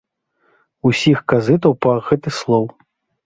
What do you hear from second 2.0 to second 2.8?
гэтых слоў.